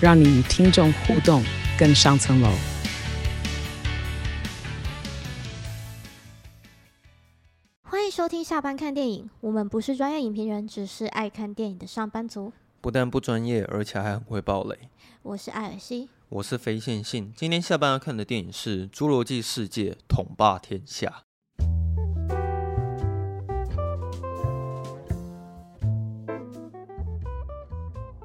[0.00, 1.42] 让你与听众互动
[1.76, 2.48] 更上层楼。
[7.82, 12.52] 欢迎收听下班看电影，我们不是专业影评人，只是爱看电影的上班族。
[12.80, 14.78] 不但不专业，而且还很会爆雷。
[15.22, 17.32] 我是艾尔西，我是非线性。
[17.36, 21.24] 今天下班要看的电影是《侏罗纪世界》，统霸天下。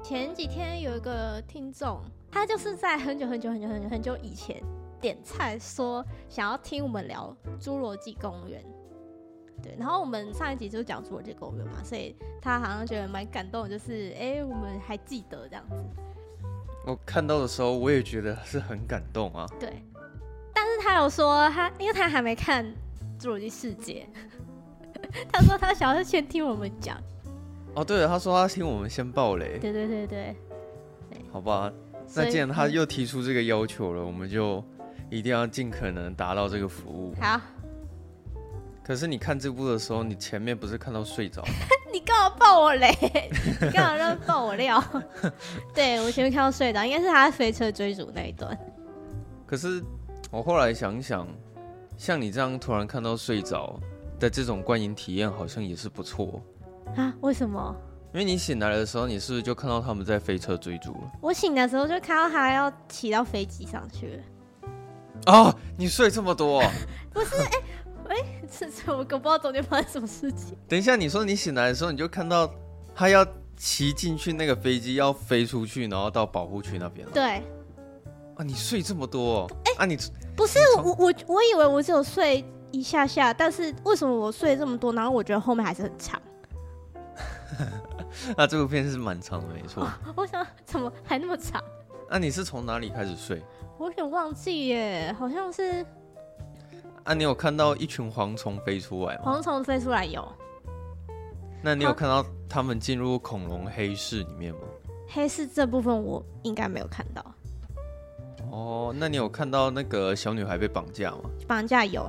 [0.04, 1.98] 前几天有一个听众，
[2.30, 4.62] 他就是在很久很久很久很久很久以前
[5.00, 8.62] 点菜，说想要听我们聊《侏罗纪公园》。
[9.62, 15.82] 对，然后我们上一集就讲《侏罗纪公园》嘛，所以他好像觉得蛮感动，就是哎，我们还记得这样子。
[16.86, 19.46] 我看到的时候，我也觉得是很感动啊。
[19.58, 19.82] 对，
[20.52, 22.62] 但是他有说他，因为他还没看
[23.18, 24.06] 《侏罗纪世界》，
[25.32, 27.00] 他说他想要先听我们讲。
[27.74, 29.58] 哦，对了，他说他听我们先爆雷。
[29.58, 30.36] 对对对对，
[31.10, 31.72] 对好吧，
[32.14, 34.62] 那既然他又提出这个要求了，我们就
[35.10, 37.14] 一定要尽可能达到这个服务。
[37.20, 37.40] 好。
[38.84, 41.48] 可是你看这部的时候，你前面不是看到睡着吗？
[41.90, 42.94] 你干嘛爆我雷？
[43.62, 44.82] 你干嘛让爆我料？
[45.74, 48.56] 对，我前面看到睡着，应该是他在飞车追逐那一段。
[49.46, 49.82] 可是
[50.30, 51.26] 我后来想想，
[51.96, 53.80] 像你这样突然看到睡着
[54.20, 56.42] 的这种观影体验，好像也是不错。
[56.96, 57.14] 啊？
[57.20, 57.74] 为什么？
[58.12, 61.12] 因为你醒来的时候，你是不是就看到他们在飞车追逐了？
[61.20, 64.22] 我醒的时候就看到他要骑到飞机上去了。
[65.26, 66.62] 哦，你睡这么多？
[67.12, 67.58] 不是，哎、欸，
[68.10, 70.56] 哎、欸，是是，我可不知道中间发生什么事情。
[70.68, 72.48] 等一下，你说你醒来的时候，你就看到
[72.94, 77.12] 他要骑进去那个飞机，要飞出去，然后到保护区那边了。
[77.12, 77.42] 对。
[78.36, 79.50] 啊，你睡这么多？
[79.64, 80.00] 哎、欸，啊你，你
[80.36, 84.92] 不是我我我以为我只有睡一下下，但是为什么我睡这么多？
[84.92, 86.20] 然后我觉得后面还是很长。
[88.36, 89.88] 那这部片是蛮长的，没错。
[90.16, 91.62] 我想怎么还那么长？
[92.08, 93.42] 那、啊、你是从哪里开始睡？
[93.78, 95.84] 我有点忘记耶，好像是。
[97.04, 99.22] 啊，你有看到一群蝗虫飞出来吗？
[99.24, 100.26] 蝗虫飞出来有。
[101.62, 104.60] 那你有看到他们进入恐龙黑市里面吗？
[105.08, 107.24] 黑市这部分我应该没有看到。
[108.50, 111.30] 哦，那你有看到那个小女孩被绑架吗？
[111.48, 112.02] 绑架有。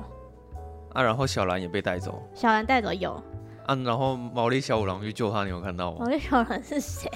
[0.92, 2.22] 啊，然后小兰也被带走。
[2.34, 3.20] 小兰带走有。
[3.66, 5.98] 啊，然后毛利小五郎去救他，你有看到吗？
[6.00, 7.10] 毛利小五郎是谁？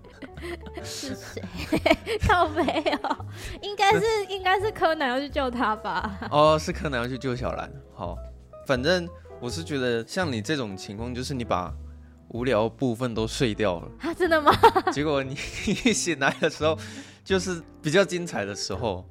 [0.82, 1.42] 是谁？
[2.26, 2.62] 靠北
[3.02, 3.24] 哦，
[3.62, 6.18] 应该是应该是柯南要去救他吧？
[6.30, 7.70] 哦，是柯南要去救小兰。
[7.94, 8.16] 好，
[8.66, 9.08] 反正
[9.40, 11.72] 我是觉得像你这种情况，就是你把
[12.28, 14.14] 无聊部分都睡掉了啊？
[14.14, 14.52] 真的吗？
[14.92, 16.76] 结果你一醒来的时候，
[17.24, 19.04] 就是比较精彩的时候，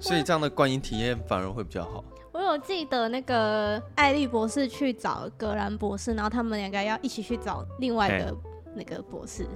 [0.00, 2.02] 所以这样的观影体验反而会比较好。
[2.34, 8.36] 我有记得那个艾丽博士去找格兰博士，然后他们两个要一起去找另外的
[8.74, 9.46] 那个博士。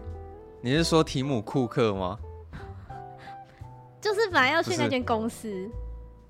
[0.60, 2.16] 你是说提姆库克吗？
[4.00, 5.68] 就是本来要去那间公司，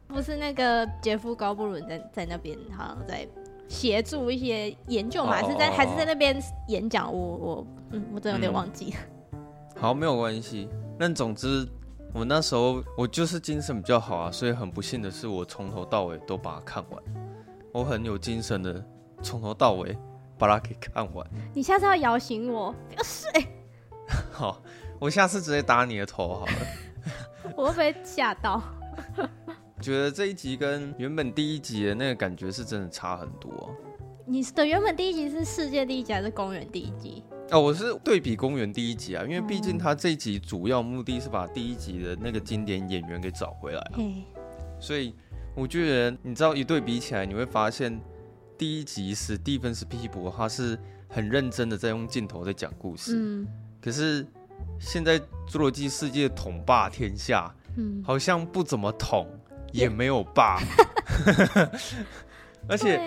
[0.06, 3.28] 不是，那个杰夫高布伦在在那边，好像在
[3.68, 7.12] 协助一些研究嘛，还是在还是在那边演讲？
[7.12, 8.96] 我我嗯，我真的有点忘记了。
[9.32, 9.38] 嗯，
[9.78, 10.66] 好，没有关系。
[10.98, 11.68] 那总之。
[12.14, 17.02] 我那时候我就是精神比较好啊，所以很不幸的是，我从头到尾都把它看完。
[17.72, 18.84] 我很有精神的
[19.22, 19.96] 从头到尾
[20.38, 21.26] 把它给看完。
[21.54, 23.46] 你下次要摇醒我，不要睡。
[24.32, 24.60] 好，
[24.98, 26.52] 我下次直接打你的头好了。
[27.56, 28.62] 我会被吓到。
[29.80, 33.70] 觉得这一集跟原本第一集的那个感觉是真的差很多。
[34.26, 37.22] 你的原本第一集是世界第一集还是公园第一集？
[37.50, 43.96] 哦，我是对比公园第一集啊，因为毕竟他这一集主要目的是把第一集的那个经典演员给找回来啊，
[44.78, 45.14] 所以
[45.54, 47.98] 我觉得你知道一对比起来，你会发现
[48.58, 50.78] 第一集史蒂芬斯皮博他是
[51.08, 53.46] 很认真的在用镜头在讲故事，嗯，
[53.80, 54.26] 可是
[54.78, 55.18] 现在
[55.48, 59.26] 侏罗纪世界统霸天下，嗯，好像不怎么统，
[59.72, 60.60] 也没有霸，
[62.68, 63.00] 而且。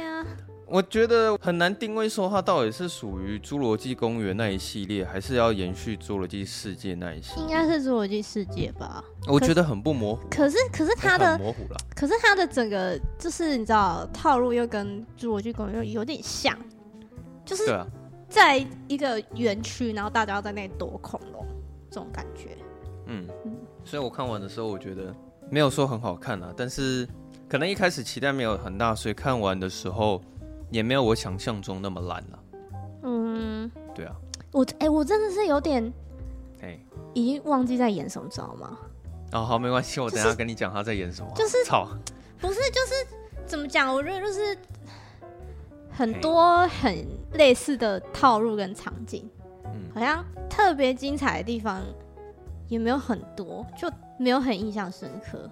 [0.71, 7.43] 我觉得很难定位说它到底是属于《侏罗纪公园》那一系列，还是要延续《侏罗纪世界》那一系列？
[7.43, 9.03] 应该是《侏罗纪世界》吧。
[9.27, 10.25] 我觉得很不模糊。
[10.29, 11.77] 可是，可是它的模糊了。
[11.93, 16.57] 可是它的整个就是你知道套路又跟《侏罗纪公园》有点像，
[17.43, 17.65] 就是
[18.29, 21.45] 在一个园区，然后大家要在那里躲恐龙
[21.89, 22.57] 这种感觉。
[23.07, 23.53] 嗯嗯，
[23.83, 25.13] 所以我看完的时候，我觉得
[25.49, 27.05] 没有说很好看啊，但是
[27.49, 30.21] 可能一开始期待没有很大，所以看完的时候
[30.71, 32.39] 也没有我想象中那么烂了啊。
[33.03, 34.15] 嗯，对啊，
[34.51, 35.93] 我哎、欸，我真的是有点，
[36.61, 36.79] 哎，
[37.13, 38.77] 已经忘记在演什么，知道吗？
[39.33, 41.31] 哦，好，没关系，我等下跟你讲他在演什么。
[41.35, 41.87] 就是操，
[42.39, 43.07] 不是，就是
[43.45, 43.93] 怎么讲？
[43.93, 44.57] 我觉得就是
[45.91, 49.29] 很多很类似的套路跟场景，
[49.65, 51.81] 嗯，好像特别精彩的地方
[52.67, 55.49] 也没有很多，就没有很印象深刻。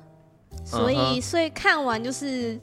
[0.66, 2.60] 所以，所以看完就是，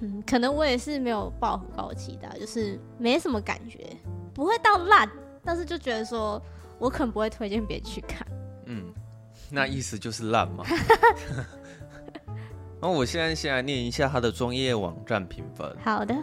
[0.00, 3.84] 嗯，可能我也是没有抱很高的期待，就是没什么感觉，
[4.32, 5.08] 不会到烂，
[5.44, 6.40] 但是就觉得说
[6.78, 8.26] 我可能不会推荐别人去看。
[8.66, 8.92] 嗯。
[9.50, 10.62] 那意思就是烂嘛？
[12.80, 15.74] 然后我现在先来念一下他的专业网站评分。
[15.82, 16.14] 好的。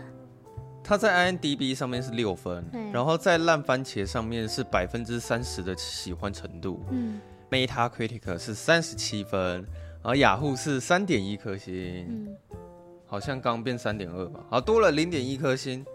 [0.83, 6.86] 他在 IMDB 上面是六分，对然后在烂番茄上面是百分之三十的喜欢程度。
[6.92, 7.19] 嗯。
[7.50, 9.66] Metacritic 是三十七分，
[10.04, 12.06] 然后雅虎是三点一颗星。
[12.07, 12.38] 嗯。
[13.16, 14.42] 好像刚变三点二吧？
[14.50, 15.86] 好，多了零点一颗星。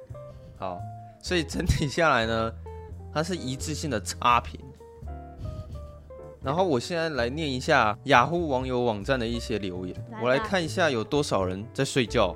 [0.56, 0.80] 好，
[1.22, 2.50] 所以整体下来呢，
[3.12, 4.58] 它是一致性的差评。
[6.42, 12.34] 然后我现在来念一下雅虎网友网站的一些留言，来我来看一下有多少人在睡觉。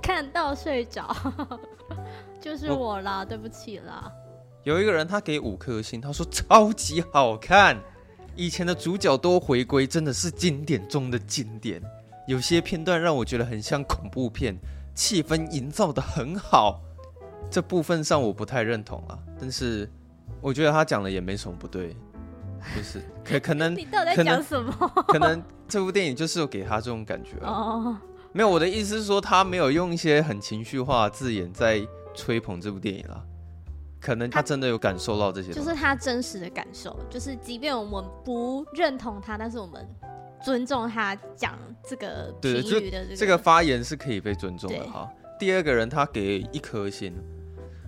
[0.00, 1.12] 看到睡着，
[2.40, 4.12] 就是我啦，我对不起啦。
[4.62, 7.76] 有一个人他给五颗星，他说超级好看，
[8.36, 11.82] 以前的主角都回归，真的是经典中的经典。
[12.30, 14.56] 有些片段让我觉得很像恐怖片，
[14.94, 16.80] 气氛营造的很好。
[17.50, 19.90] 这部分上我不太认同啊，但是
[20.40, 21.96] 我觉得他讲的也没什么不对。
[22.76, 24.72] 就是，可可能你到底在讲什么？
[25.08, 27.98] 可能这部电影就是有给他这种感觉哦。
[28.30, 31.84] 没有，我的意思是说他没有用一些很情绪化的字眼在
[32.14, 33.20] 吹捧这部电影啦。
[33.98, 39.84] 可能他真的有感受到这些，就是他真实的感受，就是即便我们不认同他，但是我们
[40.42, 45.10] 尊重他讲这个评语的这个这个发言是可以被尊重的哈。
[45.38, 47.14] 第二个人他给一颗星，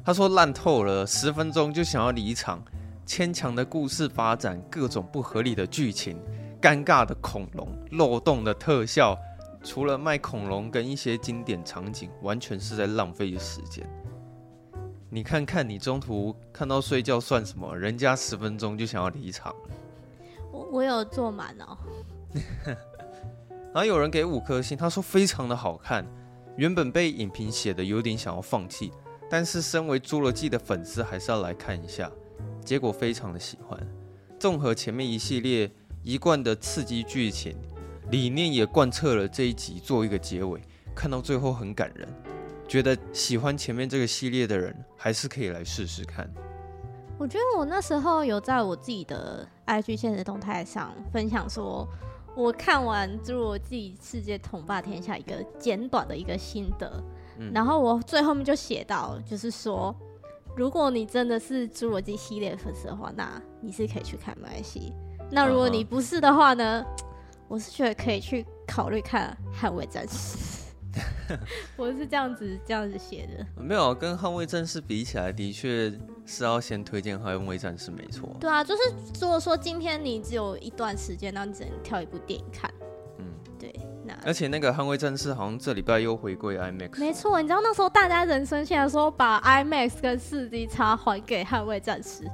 [0.04, 2.62] 他说烂透了，十分钟就想要离场。
[3.04, 6.16] 牵强的故事发展，各种不合理的剧情，
[6.60, 9.18] 尴尬的恐龙，漏洞的特效，
[9.64, 13.84] 除了卖恐龙跟一些经典场景，完全是在浪费时间。
[15.10, 17.76] 你看看，你中途看到睡觉算什么？
[17.76, 19.52] 人家十分钟就想要离场。
[20.52, 21.76] 我我有坐满哦。
[23.72, 26.06] 然后有人给五颗星，他说非常的好看。
[26.56, 28.92] 原本被影评写的有点想要放弃，
[29.30, 32.10] 但是身为侏罗纪的粉丝，还是要来看一下。
[32.62, 33.78] 结果非常的喜欢，
[34.38, 35.70] 综合前面一系列
[36.02, 37.56] 一贯的刺激剧情，
[38.10, 40.60] 理念也贯彻了这一集做一个结尾，
[40.94, 42.06] 看到最后很感人。
[42.68, 46.30] 觉得喜欢前面这个系列的人，还是可以来试试看。
[47.18, 51.88] 我觉得我那时候有在我自己的 IG 现实动态上分享说，
[52.34, 56.90] 我看完《侏罗纪世界统霸天下》一个简短的一个心得，
[57.38, 59.94] 嗯、然后我最后面就写到，就是说。
[60.54, 64.92] 如果你真的是侏罗纪系列粉丝的话，那你是可以去看没关系。
[65.30, 67.04] 那如果你不是的话呢？Uh.
[67.48, 70.36] 我是觉得可以去考虑看《捍卫战士》。
[71.76, 73.62] 我是这样子这样子写的。
[73.62, 75.92] 没有，跟《捍卫战士》比起来，的确
[76.26, 78.28] 是要先推荐《捍卫战士》没错。
[78.38, 78.82] 对啊，就是
[79.20, 82.70] 如果说今天你只有一段时间，那你只能挑一部电影看。
[83.58, 83.72] 对，
[84.04, 86.98] 那而且那个《捍卫战士》好像这礼拜又回归 IMAX。
[86.98, 92.24] 没错，你知道那时候大家人生气的时候，把 IMAX 跟 4D 叉还给《捍卫战士》。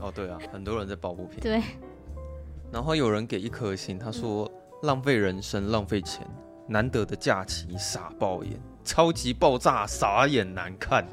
[0.00, 1.38] 哦，对啊，很多人在抱不平。
[1.40, 1.62] 对。
[2.72, 4.50] 然后有人给一颗星，他说
[4.82, 6.26] ：“浪费人生，浪费钱，
[6.66, 8.52] 难得的假期傻爆眼，
[8.84, 11.06] 超级爆炸，傻眼难看。”，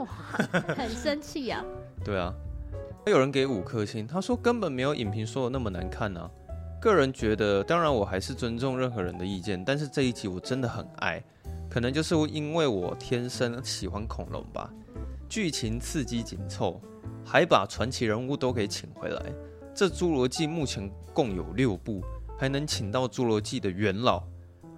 [0.75, 1.65] 很生气呀、啊。
[2.03, 2.33] 对啊。
[3.07, 6.29] 有人给五颗星，他说：“根本没有影评说的那么难看呢、啊。”
[6.79, 11.23] 个人觉得，当然我还是尊重任何人的意见，但是这一集我真的很爱，
[11.69, 14.71] 可能就是因为我天生喜欢恐龙吧。
[15.27, 16.79] 剧情刺激紧凑，
[17.25, 19.21] 还把传奇人物都给请回来。
[19.73, 22.03] 这侏罗纪目前共有六部，
[22.37, 24.21] 还能请到侏罗纪的元老，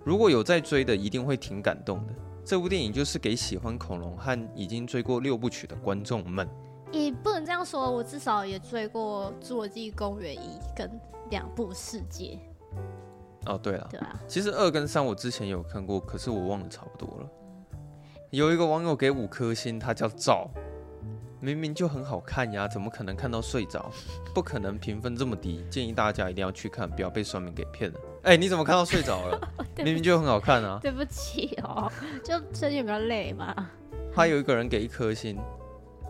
[0.04, 2.14] 如果有在追的，一定会挺感动的。
[2.44, 6.48] 这部电影就是给喜欢恐龙和已经追过六部曲的观众们。
[6.92, 10.38] 也不能这样说，我至少也追过《侏罗纪公园一》
[10.76, 10.90] 跟。
[11.30, 12.38] 两部世界
[13.48, 17.30] 哦，对了，对啊，其实二跟三我之前有看过，可是我忘得差不多了。
[18.30, 20.48] 有一个网友给五颗星，他叫赵，
[21.40, 23.90] 明明就很好看呀，怎么可能看到睡着？
[24.36, 28.00] 不可能评分这么低，建议大家一定要去看，不要被酸民给骗了。
[28.24, 29.50] 哎、欸，你怎么看到睡着了？
[29.84, 30.80] 明明就很好看啊！
[30.82, 31.92] 对不起哦，
[32.24, 33.54] 就最近比较累嘛。
[34.16, 35.38] 还有一个人给一颗星，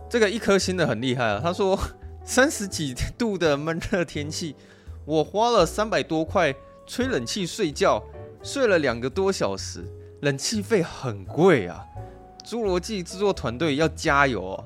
[0.08, 1.79] 这个一颗星的很厉害啊，他说
[2.24, 4.55] 三十几度的闷热天气。
[5.05, 6.53] 我花了三百多块
[6.86, 8.01] 吹冷气睡觉，
[8.41, 9.84] 睡了两个多小时，
[10.22, 11.84] 冷气费很贵啊！
[12.46, 14.63] 侏罗纪制作团队要加油哦！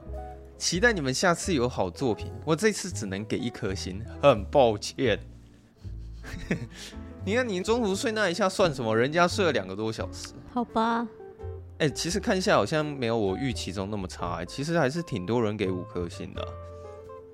[0.58, 2.32] 期待你们下次有好作品。
[2.44, 5.18] 我这次只能给一颗星，很抱歉。
[7.28, 8.96] 你看，你中途睡那一下算什么？
[8.96, 10.30] 人家睡了两个多小时。
[10.54, 11.06] 好吧。
[11.80, 14.46] 哎、欸，其实看一下好像没有我预期中那么差、欸。
[14.46, 16.48] 其实还是挺多人给五颗星的、啊。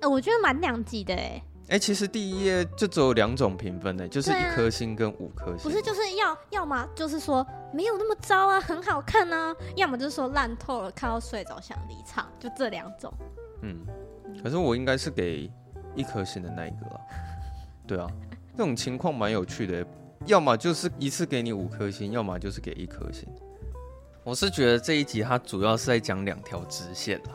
[0.00, 1.20] 欸，我觉得蛮两极的、欸。
[1.20, 5.58] 哎，哎，其实第一页就只有两种评分呢、欸，就是一颗星跟五颗星。
[5.58, 13.14] 不是，就是要要么就是说没有那么糟啊，很好看啊；要么就是说烂透了，看到睡着想离场，就这两种。
[13.62, 13.86] 嗯，
[14.42, 15.48] 可是我应该是给
[15.94, 17.00] 一颗星的那一个啊。
[17.86, 18.08] 对啊。
[18.56, 19.84] 这种情况蛮有趣的，
[20.26, 23.28] 要么就是一次给你五颗星，要么就是给一颗星。
[24.22, 27.30] 我是觉得这一集它主要是在讲两条支线了，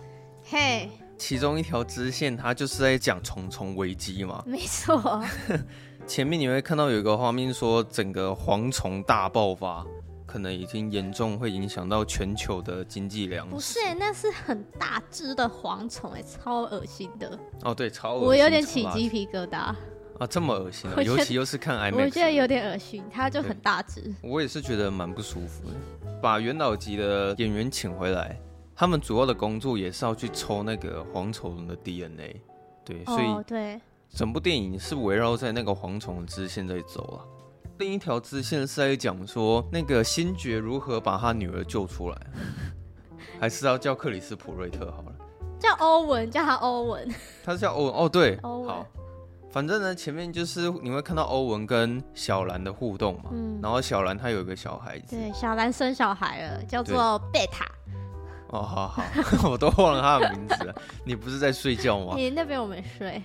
[0.45, 5.21] 嘿，其中一条支线它就是在讲虫虫危机嘛，没错。
[6.07, 9.85] 前面你会看到有一个画面说整个蝗虫大爆发，
[10.25, 13.53] 可能已经严重会影响到全球的经济粮食。
[13.53, 17.37] 不是，那是很大只的蝗虫，哎，超恶心的。
[17.61, 19.75] 哦，对，超恶心，我有点起鸡皮疙瘩。
[20.19, 21.01] 啊，这么恶心啊！
[21.01, 24.13] 尤其又是看 IMAX，我觉得有点恶心，它就很大只。
[24.21, 25.75] 我也是觉得蛮不舒服的。
[26.21, 28.37] 把元老级的演员请回来，
[28.75, 32.41] 他们主要的工作也是要去抽那个蝗虫的 DNA，
[32.83, 37.23] 对，所以对，整部电影是围绕在那个蝗虫的支线在走啊。
[37.77, 42.17] 另一条支线是在讲说那个星爵如何把他女儿救出来，
[43.39, 45.15] 还是要叫克里斯普瑞特好了，
[45.57, 47.09] 叫欧文，叫他欧文，
[47.41, 48.67] 他是叫欧文哦，对，欧文。
[48.67, 48.85] 好。
[49.51, 57.65] 反正呢，前面就是你会看到欧文跟小兰的互动嘛，嗯，然后小兰她有一个小孩子，对，小兰生小孩了，叫做贝塔。
[58.49, 59.03] 哦，好好，
[59.49, 60.73] 我都忘了他的名字了。
[61.05, 62.13] 你不是在睡觉吗？
[62.15, 63.21] 你那边我没睡。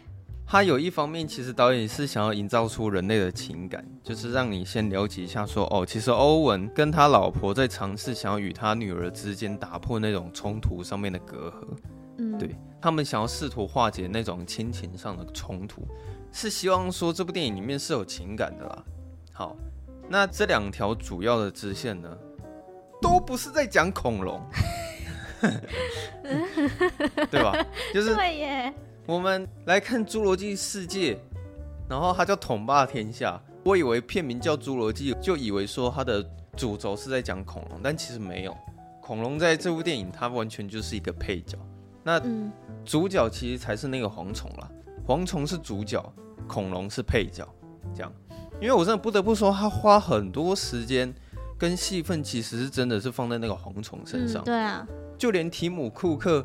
[0.46, 11.66] 他有一方面，其实导演是想要营造出人类的情感，就是让你先了解一下说，说哦，其实欧文跟他老婆在尝试想要与他女儿之间打破那种冲突上面的隔阂，
[12.18, 15.88] 嗯，对，他们想要试图化解那种亲情上的冲突。
[16.34, 18.84] 是希望说这部电影里面是有情感的啦。
[19.32, 19.56] 好，
[20.08, 22.12] 那这两条主要的支线呢，
[23.00, 24.42] 都不是在讲恐龙，
[27.30, 27.54] 对吧？
[27.94, 28.16] 就是
[29.06, 31.14] 我们来看《侏罗纪世界》，
[31.88, 33.40] 然后它叫统霸天下。
[33.64, 36.20] 我以为片名叫《侏罗纪》，就以为说它的
[36.56, 38.54] 主轴是在讲恐龙，但其实没有。
[39.00, 41.56] 恐龙在这部电影它完全就是一个配角，
[42.02, 42.20] 那
[42.84, 44.68] 主角其实才是那个蝗虫啦。
[45.06, 46.04] 蝗虫是主角。
[46.46, 47.48] 恐龙是配角，
[47.94, 48.12] 这样，
[48.60, 51.12] 因为我真的不得不说，他花很多时间
[51.58, 54.42] 跟戏份，其实是真的是放在那个蝗虫身上。
[54.42, 54.44] 嗯。
[54.44, 54.86] 对啊，
[55.16, 56.44] 就连提姆·库克，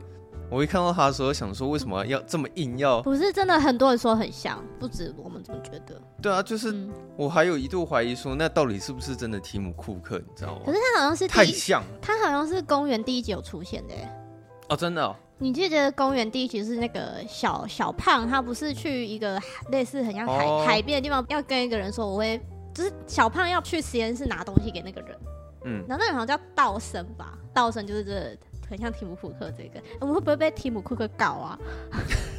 [0.49, 3.01] 我一看到他的时候，想说为什么要这么硬要？
[3.01, 6.01] 不是真的，很多人说很像，不止我们这么觉得。
[6.21, 6.87] 对啊，就是
[7.17, 10.17] 我还有一度怀疑说，那到底是不是真的提姆·库克？
[10.17, 10.61] 你知道吗？
[10.65, 13.93] 可是他好像是太像，他好像是公园第一集有出现的。
[14.69, 15.15] 哦，真的哦。
[15.41, 19.41] 你记得公园第一集是那个小小胖，他不是去一个
[19.71, 20.67] 类似很像海、oh.
[20.67, 22.39] 海边的地方，要跟一个人说我会，
[22.73, 25.17] 就是小胖要去实验室拿东西给那个人，
[25.63, 28.37] 嗯，然后那个人好像叫道生吧，道生就是这个、
[28.69, 31.59] 很像提姆库克这个，我们会不会被提姆库克告啊？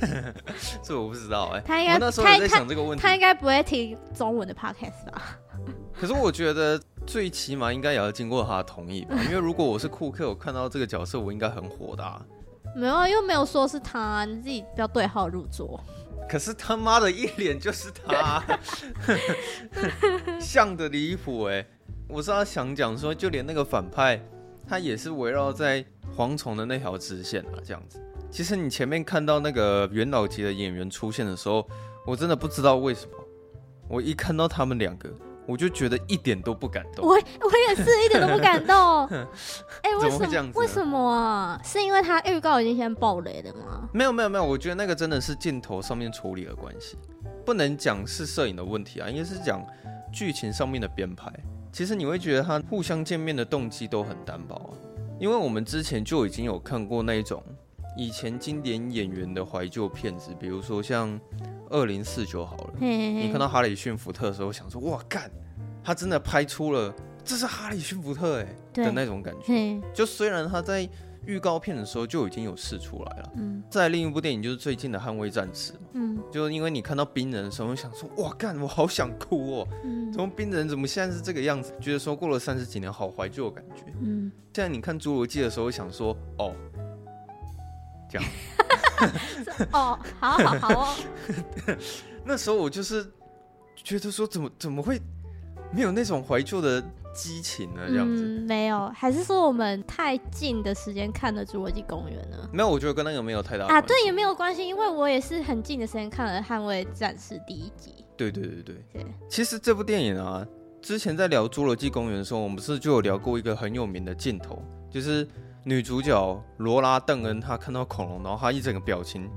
[0.84, 5.38] 这我不知道哎、欸，他应该他在想这个问题，他应该不会听中文的 podcast 吧？
[5.98, 12.20] 可是我觉得最起码应该也要经过他的同意吧，因为如果我是库克，我看到这个角色，我应该很火的、啊。
[12.74, 15.82] 没有啊，又没有说是他，你自己不要对号入座。
[16.28, 18.42] 可是他妈的一脸就是他，
[20.40, 21.66] 像的离谱哎！
[22.08, 24.20] 我是要想讲说，就连那个反派，
[24.68, 25.84] 他也是围绕在
[26.16, 28.00] 蝗虫的那条支线啊，这样子。
[28.30, 31.66] 其实你前面看到那个元老级的演员出现的时候，
[32.06, 33.12] 我真的不知道为什么，
[33.88, 35.10] 我一看到他们两个。
[35.46, 39.06] 我就觉得一点都不感动，我我也是一点都不感动。
[39.82, 40.42] 哎、欸，为什么？
[40.42, 41.60] 么为什么啊？
[41.64, 43.88] 是因为他预告已经先爆雷了吗？
[43.92, 46.96] 没有没有没有，我觉得那个真的是镜头上面处理的关系，
[47.44, 49.60] 不能讲是摄影的问题啊，应该是讲
[50.12, 51.32] 剧情上面的编排。
[51.72, 54.72] 其实你会觉得他互相见面的动机都很单薄啊，
[55.18, 57.42] 因为我们之前就已经有看过那种
[57.96, 61.20] 以前经典演员的怀旧片子，比如说像。
[61.70, 65.30] 二零四九好了，嘿嘿嘿，你看到哈里逊福特的时候，想说哇干，
[65.82, 66.92] 他真的拍出了
[67.24, 69.80] 这是哈里逊福特哎的那种感觉。
[69.94, 70.88] 就虽然他在
[71.26, 81.72] 预告片的时候就已经有试出来了，嗯，在另一部电影就是最近的《捍卫战士》嘛，嗯，就因为你看到冰人的时候，想说哇干，我好想哭哦，嗯，怎么冰人怎么现在是这个样子？
[81.80, 86.52] 觉得说过了三十几年，好怀旧的感觉，嗯，现在你看《侏罗纪》的时候，想说哦，
[88.10, 88.28] 这样。
[89.72, 90.96] 哦，好好好哦。
[92.24, 93.06] 那时候我就是
[93.74, 95.00] 觉得说怎么怎么会
[95.72, 96.82] 没有那种怀旧的
[97.14, 97.82] 激情呢？
[97.88, 102.48] 这样子、嗯、没有，还是说我们太近的时间看了《侏罗纪公园》呢？
[102.52, 108.04] 没有，我觉得跟那个没有太大啊，对，也没有关系，因为我也是很近的时间看了《捍卫战士》第一集。
[108.16, 110.46] 对对对对对，其实这部电影啊，
[110.82, 115.26] 之前在聊《侏罗纪公园》的时候，我们不是就有聊过一个很有名的镜头，就是
[115.64, 119.28] 女主角罗拉·邓恩她看到恐龙，然后她一整个表情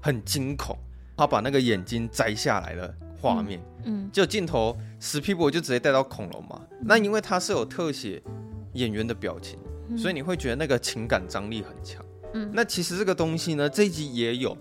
[0.00, 0.76] 很惊恐，
[1.16, 8.22] 她把那个眼睛摘下来的画面，嗯，就镜头史皮博就直接带到恐龙嘛，嗯、那因为它是有特写
[8.74, 9.58] 演员的表情，
[9.88, 14.56] 嗯、所以你会觉得那个情感张力很强，嗯，那其实这个东西呢，这一集也有，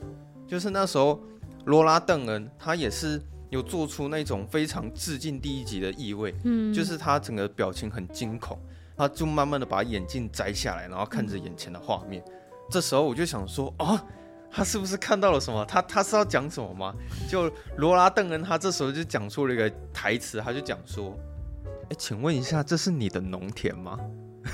[0.47, 1.19] 就是那时候
[1.65, 3.21] 罗拉·邓恩她也是。
[3.51, 8.57] 有做出那种非常致敬第一集的意味，嗯，就是她整个表情很惊恐，
[9.01, 12.21] 他就慢慢的把眼镜摘下来，然后看着眼前的画面。
[12.27, 12.31] 嗯、
[12.69, 13.99] 这时候我就想说，哦，
[14.51, 15.65] 他是不是看到了什么？
[15.65, 16.93] 他他是要讲什么吗？
[17.27, 21.17] 就罗拉邓恩，他这时候就讲出了一个台词，他就讲说，
[21.89, 23.97] 哎，请问一下，这是你的农田吗？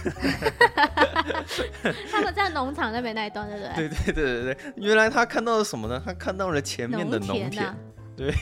[2.09, 3.89] 他们在农场那边那一段，对不对？
[3.89, 6.01] 对对对对对，原来他看到了什么呢？
[6.05, 7.75] 他看到了前面的农田。
[8.15, 8.33] 对，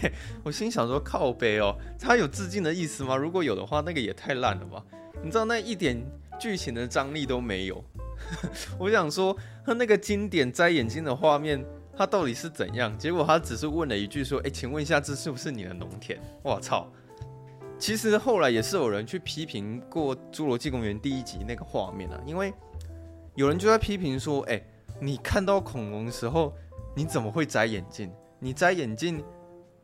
[0.43, 3.15] 我心想说靠背哦，他有致敬的意思吗？
[3.17, 4.83] 如果有的话，那个也太烂了吧！
[5.25, 5.99] 你知道那一点
[6.39, 7.83] 剧情的张力都没有。
[8.77, 11.65] 我想说他那个经典摘眼镜的画面，
[11.97, 12.95] 他到底是怎样？
[12.95, 16.87] 结果他只是问了一句说：“哎，请问一下，这是不是你的农田？”我操！
[17.79, 22.53] 其实后来也是有人去批评过《侏罗纪公园》第一集那个画面啊，因为
[23.33, 24.61] 有人就在批评说：“哎，
[25.01, 26.53] 你看到恐龙的时候，
[26.95, 28.11] 你怎么会摘眼镜？
[28.37, 29.23] 你摘眼镜？”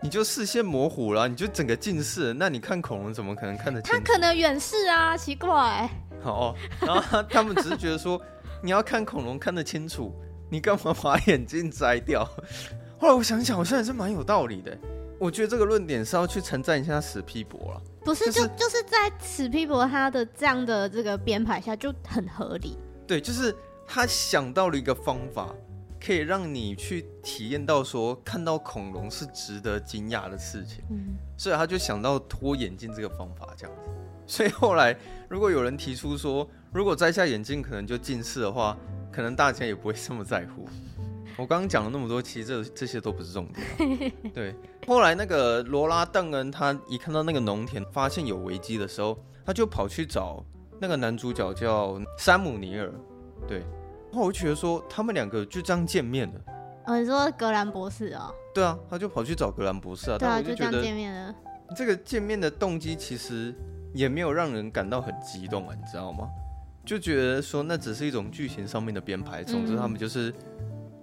[0.03, 3.93] 你就视线模糊了，你就整个近视，那你看恐龙怎么可能看得清？
[3.93, 5.88] 他可能远视啊，奇怪。
[6.24, 8.20] 好哦，然后他们只是觉得说，
[8.63, 10.12] 你要看恐龙看得清楚，
[10.50, 12.27] 你干嘛把眼镜摘掉？
[13.00, 14.75] 后来我想想，好像也是蛮有道理的。
[15.20, 17.81] 我觉得这个论点是要去称赞一下史皮博了。
[18.03, 22.75] 不是，就就是在史皮博他的这样的这个编排下就很合理。
[23.05, 25.53] 对，就是他想到了一个方法。
[26.03, 33.92] 可以让你去体验到说，看到恐龙是值得惊讶的事情，嗯，所以他就想到脱眼镜这个方法，这样子。
[34.25, 34.98] 所以后来，
[35.29, 38.75] 如果有人提出说，如果摘下眼镜可能就近视的话，
[39.11, 40.68] 可能大家也不会这么在乎。
[41.37, 44.11] 我刚刚讲了那么多，其实这这些都不是重点。
[44.33, 44.55] 对，
[44.87, 50.44] 后来那个罗拉邓恩，他一看到那个农田发现有危机的时候，他就跑去找
[50.79, 52.92] 那个男主角叫山姆尼尔，
[53.48, 53.64] 对。
[54.20, 56.42] 我就觉得说，他们两个就这样见面了。
[56.88, 58.34] 哦，你说格兰博士哦？
[58.54, 60.18] 对啊，他就跑去找格兰博士啊。
[60.18, 61.36] 对啊，就觉得就这样见面了。
[61.76, 63.56] 这个见面的动机其实
[63.94, 66.28] 也没有让人感到很激动啊，你知道吗？
[66.84, 69.44] 就觉得说那只是一种剧情上面的编排。
[69.44, 70.34] 总之，他们就是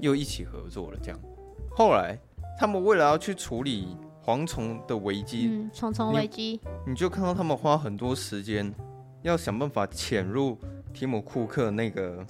[0.00, 1.18] 又一起合作了这样。
[1.22, 1.30] 嗯、
[1.70, 2.18] 后来，
[2.58, 8.74] 他们为了要去处理蝗虫的危机，嗯，虫虫危机，你就看到他们花很多时间
[9.22, 10.58] 要想办法潜入
[10.92, 12.26] 提姆库克那个。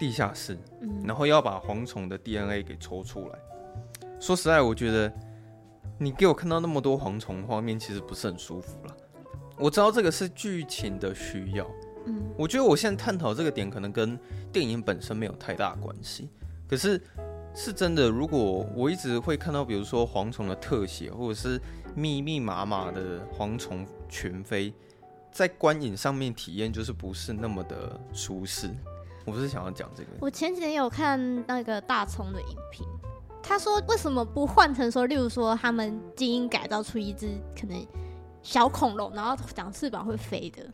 [0.00, 0.58] 地下室，
[1.04, 3.38] 然后要把蝗虫的 DNA 给抽出来。
[4.18, 5.12] 说实在，我觉得
[5.98, 8.96] 你给我看到那么多蝗虫画面，其实不是很舒服了。
[9.58, 11.70] 我知道这个是剧情的需要，
[12.06, 14.18] 嗯，我觉得我现在探讨这个点，可能跟
[14.50, 16.30] 电影本身没有太大关系。
[16.66, 16.98] 可是
[17.54, 21.60] 是真的，如果我一直会看到，比如说蝗虫的特写，或者是
[21.94, 24.72] 密密麻麻的蝗虫群飞，
[25.30, 28.70] 在观影上面体验就是不是那么的舒适。
[29.24, 30.10] 我不是想要讲这个。
[30.20, 32.86] 我前几天有看那个大葱的影评，
[33.42, 37.28] 他说为什么不换成说，例如说他们基因改造出一只
[37.58, 37.86] 可能
[38.42, 40.66] 小恐龙，然后长翅膀会飞的。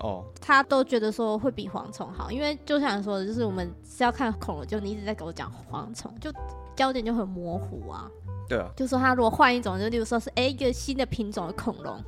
[0.00, 0.24] 哦。
[0.40, 6.30] 他都觉得说会比蝗虫好，因为就像说的，就是我们是要看恐龙，就你一直在给我讲蝗虫，就
[6.76, 8.10] 焦点就很模糊啊。
[8.48, 8.70] 对啊。
[8.76, 12.02] 就说他如果换一种，就例如说是哎一个新的品种的恐龙，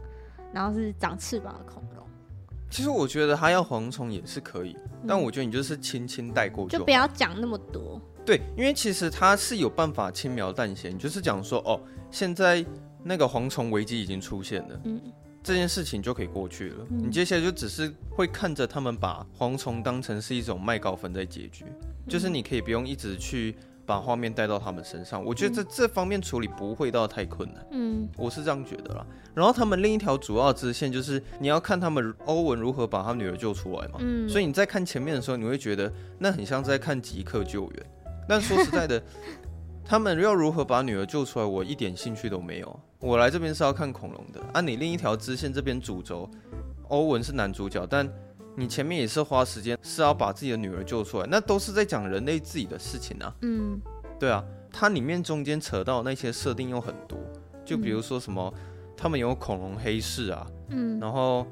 [0.52, 1.93] 然后是长翅膀的恐龙。
[2.74, 8.00] 其实我觉得他要蝗虫也是可以，嗯、但我觉得你就是轻轻带过就，就不要讲那么多。
[8.26, 12.66] 对，因为其实他是有办法轻描淡写，就是讲说哦，现在
[13.04, 15.00] 那个蝗虫危机已经出现了，嗯，
[15.40, 16.84] 这件事情就可以过去了。
[16.90, 23.54] 嗯、你接下来就只是会看着他们把蝗虫当成是一种麦高芬在解决，嗯、就是你可以不用一直去。
[23.86, 27.66] 把画面带到他们身上，我觉得这、嗯、这方面处理不会到太困难。
[27.70, 29.06] 嗯，我是这样觉得啦。
[29.34, 33.94] 然后他们另一条主要支线就是你要看他们欧文如何把他女儿救出来嘛。
[33.98, 37.86] 嗯，所以你在看前面的时候，你会觉得那很像在看即刻救援。
[38.28, 39.02] 但说实在的，
[39.84, 42.80] 他们要如何把女儿救出来，我一点兴趣都没有。
[43.00, 44.40] 我来这边是要看恐龙的。
[44.52, 46.30] 按、啊、你另一条支线这边主轴，
[46.88, 48.08] 欧文是男主角，但。
[48.56, 53.34] 你前面也是花时间是要把自己的女儿救出来，那都是在讲人类自己的事情啊。
[53.42, 53.80] 嗯，
[54.18, 57.18] 对啊，它里面中间扯到那些设定又很多，
[57.64, 58.52] 就比如说什么
[58.96, 61.46] 他们有恐龙黑市啊，嗯，然后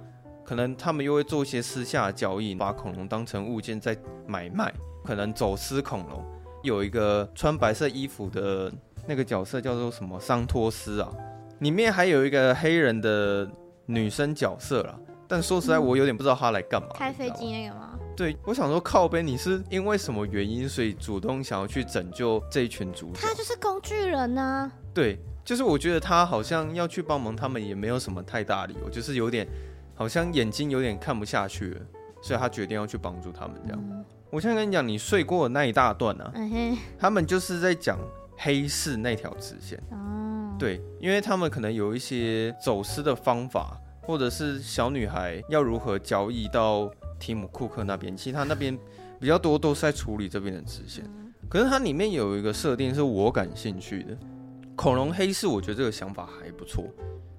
[0.45, 4.73] 可能他们又会做一些私下的交易，把恐龙当成物件在买卖，
[5.05, 6.25] 可能走私恐龙。
[6.63, 8.73] 有一个穿白色衣服的
[9.09, 11.13] 那个角色叫做什么桑托斯啊，
[11.59, 13.51] 里面还有一个黑人的
[13.87, 14.97] 女生角色啦。
[15.33, 16.89] 但说实在，我有点不知道他来干嘛。
[16.93, 17.99] 开飞机那个吗？
[18.15, 23.21] 对，我想说靠背，你是因为什么原因，所以主动想要去拯救这一群主角？
[23.23, 24.71] 他就是工具人啊。
[24.93, 29.49] 对，就是我觉得他好像要去帮忙他们，也没有什么太大理由，就是有点
[29.95, 31.81] 好像眼睛有点看不下去了，
[32.21, 33.83] 所以他决定要去帮助他们这样。
[33.83, 36.33] 嗯、我现在跟你讲，你睡过的那一大段呢、啊？
[36.35, 37.99] 嗯哼，他们就是在讲
[38.37, 39.83] 黑市那条直线。
[39.93, 43.79] 哦，对，因为他们可能有一些走私的方法。
[44.03, 48.17] 或者是小女孩要如何交易到提姆库克那边？
[48.17, 48.79] 其实他那边
[49.19, 51.05] 比较多都是在处理这边的支线。
[51.49, 54.17] 可是它里面有一个设定是我感兴趣的，
[54.75, 56.85] 恐龙黑市，我觉得这个想法还不错。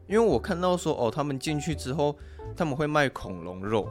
[0.07, 2.15] 因为我看到说哦，他们进去之后，
[2.55, 3.89] 他们会卖恐龙肉，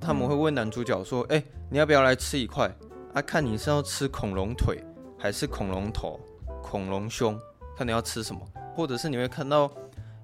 [0.00, 2.74] 他们会问男主角说：“哎，你要不要来吃一块？
[3.12, 4.82] 啊，看你是要吃恐龙腿，
[5.18, 6.18] 还是恐龙头、
[6.62, 7.38] 恐龙胸？
[7.76, 8.40] 看你要吃什么。”
[8.74, 9.70] 或者是你会看到。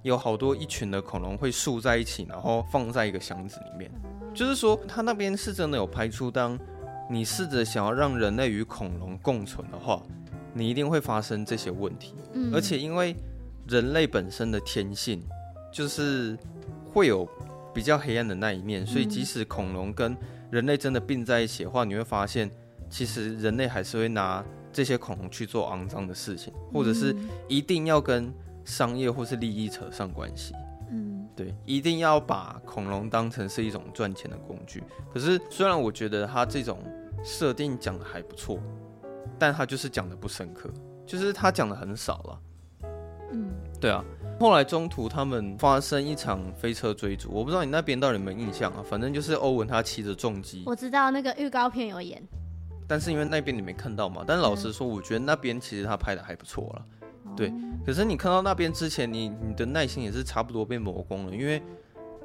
[0.04, 3.90] 有好多一群的恐龙会竖在一起，然后放在一个箱子里面。
[4.34, 6.58] 就是说，他那边是真的有拍出，当
[7.10, 10.02] 你试着想要让人类与恐龙共存的话，
[10.52, 12.14] 你一定会发生这些问题。
[12.52, 13.16] 而且，因为
[13.66, 15.22] 人类本身的天性
[15.72, 16.36] 就是
[16.92, 17.26] 会有
[17.72, 20.14] 比较黑暗的那一面，所以即使恐龙跟
[20.50, 22.50] 人类真的并在一起的话，你会发现，
[22.90, 27.16] 其实人类还是会拿这些恐龙去做肮脏的事情，或者是
[27.48, 28.30] 一定要跟。
[28.64, 30.55] 商业或是利益扯上关系，
[30.90, 34.83] 嗯，对，一定要把恐龙当成是一种赚钱的工具。
[35.12, 36.79] 可是，虽然我觉得他这种
[37.24, 38.59] 设定讲的还不错，
[39.38, 40.70] 但他就是讲的不深刻，
[41.07, 42.40] 就是他讲的很少了。
[43.33, 43.50] 嗯，
[43.81, 44.05] 对啊。
[44.40, 48.85] 后来中途他们发生一场飞车追逐，我不知道你那边到底有没有印象啊？
[48.85, 52.20] 反正就是欧文他骑着重机，我知道那个预告片有演，
[52.88, 54.24] 但是因为那边你没看到嘛。
[54.27, 56.85] 但老实说，我觉得那边其实他拍的还不错了。
[57.36, 57.52] 对，
[57.84, 61.62] 可是你看到那边之前，你你的耐心也是差不多被磨光了，因为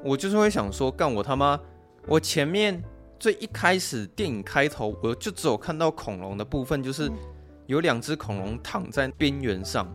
[0.02, 1.58] 我就是会想说，干我他妈，
[2.06, 2.82] 我前面
[3.18, 7.10] 最一开始电影开头，我就只有看到恐龙的部分，就是
[7.66, 9.86] 有两只恐龙躺在边缘上，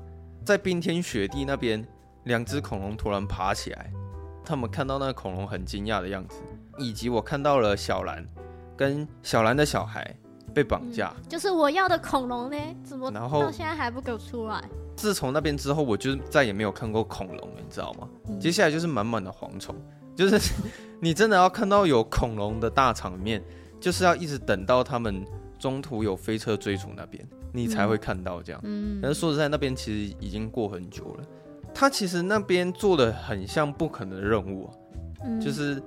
[0.45, 1.85] 在冰天雪地那边，
[2.25, 3.91] 两只恐龙突然爬起来，
[4.43, 6.41] 他们看到那个恐龙很惊讶的样子，
[6.77, 8.23] 以及我看到了小兰
[8.77, 10.15] 跟小兰的小孩
[10.53, 14.63] 被绑架，嗯，就是我要的恐龙呢，怎么到现在还不给我出来？
[14.95, 18.07] 自从那边之后，我就再也没有看过恐龙了，你知道吗？
[18.29, 19.75] 嗯、接下来就是满满的蝗虫，
[20.15, 20.53] 就是
[20.99, 23.43] 你真的要看到有恐龙的大场面，
[23.79, 25.25] 就是要一直等到他们
[25.59, 28.61] 中途有飞车追逐那边，你才会看到这样。
[28.63, 31.23] 嗯，但是说实在，那边其实已经过很久了。
[31.73, 34.69] 他其实那边做的很像不可能的任务，
[35.25, 35.81] 嗯、就是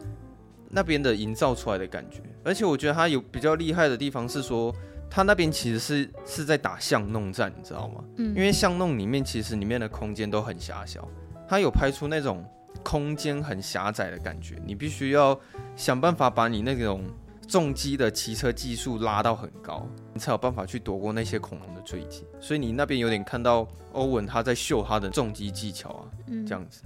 [0.69, 2.21] 那边的营造出来的感觉。
[2.45, 4.75] 而且我觉得他有比较厉害的地方是说。
[5.11, 8.05] 他那边其实是是在打巷弄战，你知道吗？
[8.17, 11.09] 嗯，因为巷弄里面其实里面的空间都很狭小，
[11.49, 12.45] 他有拍出那种
[12.85, 15.39] 空间很狭窄的感觉，你必须要
[15.75, 17.05] 想办法把你那种
[17.49, 22.27] 重机的骑车技术拉到很高，你才有办法去躲过那些恐龙的追击。
[22.39, 26.83] 所以你那边有点看到欧文他在秀他的重击技巧啊，嗯，这样子。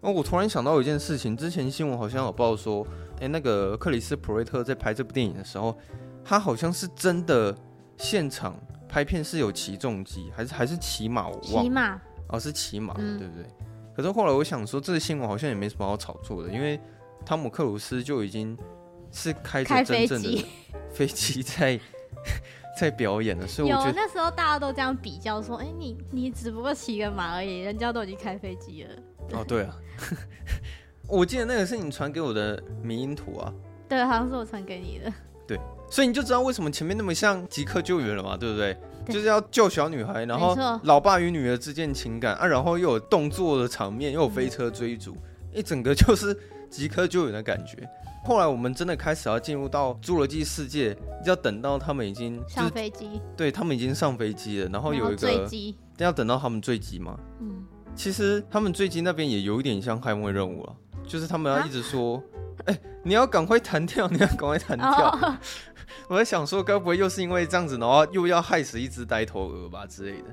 [0.00, 2.86] 哦，我突然想到一件事情，之前新闻好像有报说，
[3.20, 5.76] 诶，那个克里斯普瑞特在拍这部电影的时候，
[6.24, 7.54] 他好像是真的。
[7.98, 11.28] 现场拍片是有骑重机，还是还是骑马？
[11.28, 11.62] 我忘了。
[11.62, 13.46] 骑马哦，是骑马，嗯、对不对？
[13.94, 16.78] 可是后来我想说，这个新闻好像也没什么好炒作的，因为
[17.24, 18.56] 汤姆克鲁斯就已经
[19.10, 20.44] 是开着真正的
[20.90, 21.80] 飞机在
[22.78, 28.90] 在表演了，所以我觉得那时候大家都这样比较说：“哎、欸，你你只不过骑个马而已，人家都已经开飞机了。”
[29.32, 29.76] 哦，对啊，
[31.08, 33.52] 我记得那个是你传给我的迷因图啊，
[33.88, 35.10] 对，好像是我传给你的，
[35.46, 35.60] 对。
[35.88, 38.76] 所以你就知道为什么前面那么像即刻救援了嘛，对不对？
[39.04, 45.16] 对，就是要救小女孩，然后老爸与女儿之间情感啊，然后又有动作的场面，又有飞车追逐，
[45.52, 46.36] 一整个就是
[46.68, 47.88] 即刻救援的感觉。
[48.24, 57.16] 后来我们真的开始要进入到侏罗纪世界，要等到他们已经上飞机，对，他们已经上飞机了，然后有一个坠机，要等到他们坠机嘛。
[57.40, 60.76] 嗯，其实他们坠机那边也有一点像捍卫任务了，
[61.06, 62.22] 就是他们要一直说，
[62.66, 65.10] 哎、你要赶快弹跳， 你要赶快弹跳。
[65.10, 65.38] 哦
[66.08, 70.28] 我在想说，该不会又是因为这样子，然后又要害死一只呆头鹅吧之类的？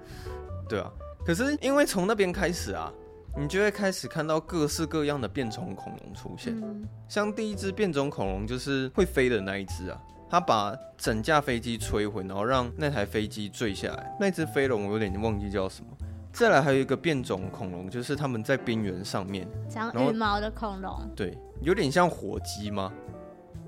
[0.67, 0.91] 对啊，
[1.25, 2.91] 可是因为从那边开始啊，
[3.37, 6.55] 你就会开始看到各式各样的变种恐龙出现。
[6.61, 14.15] 嗯、像第一只变种恐龙就是会飞的那一只啊，它把整架飞机摧毁，然后让那台飞机坠下来。
[14.19, 15.91] 那只飞龙我有点忘记叫什么，
[16.33, 22.91] 再来还有一个变种恐龙，就是他们在边缘上面长羽毛的恐龙，对，有点像火鸡吗？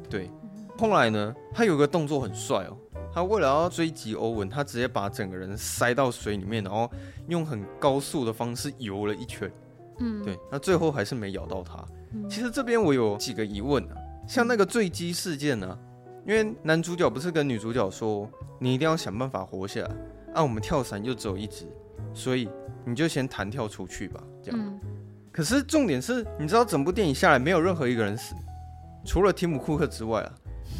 [0.10, 0.30] 对。
[0.78, 2.75] 后来呢，他有个动作很帅哦，
[3.13, 6.91] 他为了要追击欧文，他直接把整个人塞到水里面，然后
[7.30, 9.49] 用很高速的方式游了一圈。
[9.99, 11.82] 嗯，对，那最后还是没咬到他。
[12.12, 13.95] 嗯、其实这边我有几个疑问啊，
[14.28, 15.80] 像那个坠机事件呢、啊，
[16.28, 19.95] 因为男主角不是跟女主角说，你一定要想办法活下来，
[20.34, 21.65] 啊，我们跳伞又只有一只，
[22.13, 22.49] 所以
[22.86, 24.60] 你就先弹跳出去吧，这样。
[24.60, 24.79] 嗯、
[25.31, 28.36] 可是重点是，你知道整部电影下来没有任何一个人死，
[29.05, 30.31] 除了提姆库克之外啊。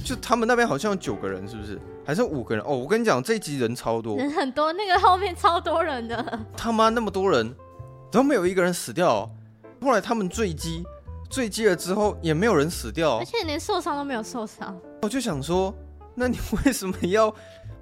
[0.04, 1.80] 就他们那边好像有九个人，是不是？
[2.06, 2.64] 还是五个人？
[2.66, 6.40] 哦，我跟你讲，这一集人超多，人很多，那个后面超多人的。
[6.56, 7.56] 他妈那么多人，
[8.12, 9.30] 都没有一个人死掉哦。
[9.82, 10.84] 后来他们坠机，
[11.30, 14.76] 坠机了之后也没有人死掉，而且连受伤都没有受伤。
[15.04, 15.74] 我就想说，
[16.16, 17.34] 那你为什么要？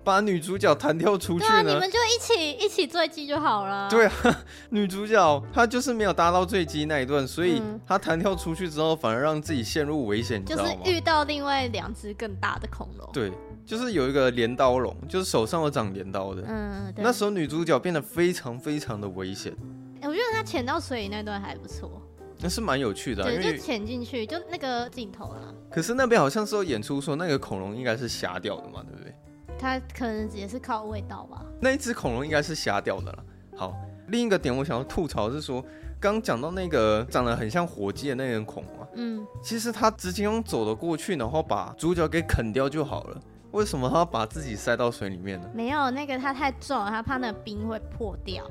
[0.03, 1.63] 把女主角弹跳出去呢？
[1.63, 3.89] 对啊，你们就一起一起坠机就好了。
[3.89, 4.13] 对啊，
[4.69, 13.09] 女主角她就是没有搭到坠机那一段，所以她弹跳出去之后，反而让自己陷入危险，就是遇到另外两只更大的恐龙。
[13.13, 13.31] 对，
[13.65, 16.43] 就是有一个镰刀龙，就是手上有长镰刀的。
[16.47, 17.03] 嗯，对。
[17.03, 19.53] 那时候女主角变得非常非常的危险。
[20.01, 22.01] 欸，我觉得她潜到水里那段还不错。
[22.39, 25.39] 那是蛮有趣的啊，对，就潜进去，就那个镜头啊。
[25.71, 29.15] 可是那边好像是有演出说那个恐龙应该是瞎掉的嘛，对不对？
[29.63, 31.41] 它可能也是靠味道吧。
[31.62, 33.23] 那一只恐龙应该是瞎掉的了。
[33.56, 33.73] 好，
[34.10, 35.63] 另一个点我想要吐槽是说，
[36.02, 43.17] 刚讲到那个长得很像火鸡的那个恐龙啊，嗯，其实它直接用走了过去，然后把主角给啃掉就好了。
[43.52, 45.47] 为什么他要把自己塞到水里面呢？
[45.54, 48.43] 没有，那个它太重了，他怕那个冰会破掉。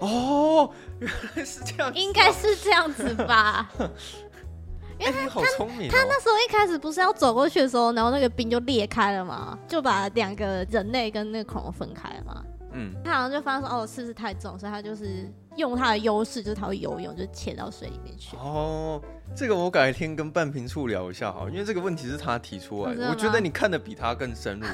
[0.00, 3.70] 哦，原来是这样子，应该是这样子吧。
[5.00, 12.44] 因为他、欸、好聪明、哦、他，他那时候一开始不是要走过去的时候，然后那个冰就裂开了嘛，就把两个人类跟那个恐龙分开了嘛。
[12.72, 18.36] 嗯，他好像就发现说，哦，是不是太重，所以他就是用他的优势，就是他会游泳，就潜到水里面去。
[18.36, 19.02] 哦，
[19.34, 24.66] 这个我改天跟半瓶醋聊一下哈，因为这个问题是他提出来的，我觉得你看的比他更深入。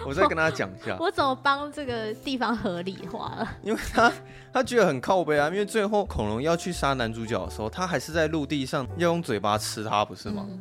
[0.06, 3.48] 我再跟大家讲一下， 我怎么帮这个地方合理化了？
[3.62, 4.12] 因为他
[4.52, 10.46] 他觉得很靠背啊，因为最后恐龙要去杀男主角的时候，他还是在陆地上要用嘴巴吃他，不是吗？
[10.48, 10.60] 嗯、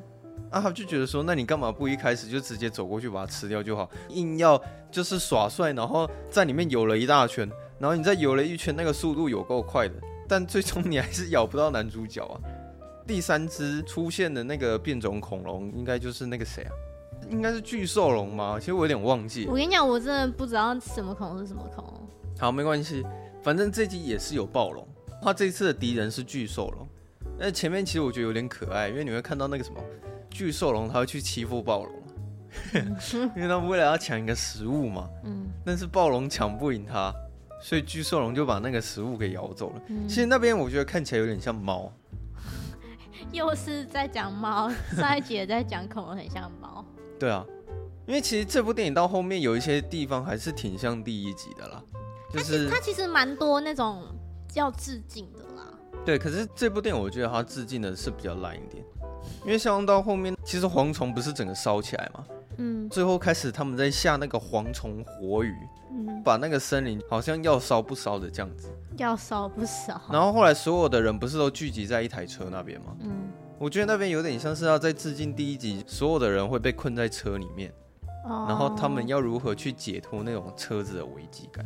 [0.52, 3.90] 啊，他就觉得说，那你干嘛不一开始就直接走过去把它吃掉就好？
[4.10, 7.50] 硬要就是耍帅，然后在里面游了一大圈，
[7.80, 9.96] 然后你再游了一圈，那个速度有够快的，
[10.28, 12.36] 但最终你还是咬不到男主角啊。
[13.08, 16.72] 第三只出现的那个变种恐龙，应该就是那个谁啊？
[17.30, 18.58] 应该是巨兽龙吗？
[18.60, 19.46] 其实我有点忘记。
[19.48, 22.08] 我跟你讲，我真的不知道什么恐龙是什么恐龙。
[22.40, 23.06] 好，没关系，
[23.44, 24.88] 反正这集也是有暴龙。
[25.22, 26.88] 他这次的敌人是巨兽龙。
[27.38, 29.80] 那前面其实我觉得有点可爱，因为你会看到那个什么
[30.30, 31.94] 巨兽龙，他会去欺负暴龙，
[33.36, 35.10] 因为他们为了要抢一个食物嘛。
[35.24, 35.48] 嗯。
[35.66, 37.14] 但是暴龙抢不赢他，
[37.62, 39.82] 所以巨兽龙就把那个食物给咬走了。
[39.88, 40.08] 嗯。
[40.08, 41.92] 其实那边我觉得看起来有点像猫。
[43.32, 46.86] 又是在讲猫，上一集也在讲恐龙，很像猫。
[47.20, 47.46] 对啊，
[48.08, 51.84] 因为其实这部电影到后面有一些地方还是挺像第一集的啦，
[52.32, 54.04] 就是它其实蛮多那种
[54.54, 55.74] 要致敬的啦。
[56.06, 58.84] 对，可是这部电影我觉得它致敬的是比较烂一点，
[59.44, 62.26] 因为像到后面，其实蝗虫不是整个烧起来嘛，
[62.58, 65.54] 嗯，最后开始他们在下那个蝗虫火雨，
[65.92, 70.02] 嗯，把那个森林好像要烧不烧的这样子，要烧不烧。
[70.10, 72.96] 然后后来所有的人不是都聚集在一台车那边吗？
[73.02, 73.28] 嗯。
[73.60, 77.70] 我觉得那边有点像是要在致敬第一集，所有的人会被困在车里面
[78.24, 78.50] ，oh.
[78.50, 81.66] 然后他们要如何去解脱那种车子的危机感。